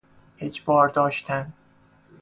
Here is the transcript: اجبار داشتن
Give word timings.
اجبار 0.37 0.87
داشتن 0.87 1.53